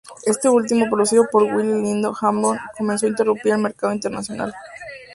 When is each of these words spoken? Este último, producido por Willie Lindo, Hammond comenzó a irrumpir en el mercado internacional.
Este 0.25 0.49
último, 0.49 0.89
producido 0.89 1.27
por 1.31 1.43
Willie 1.43 1.79
Lindo, 1.79 2.11
Hammond 2.19 2.59
comenzó 2.75 3.05
a 3.05 3.09
irrumpir 3.09 3.49
en 3.51 3.57
el 3.57 3.61
mercado 3.65 3.93
internacional. 3.93 4.51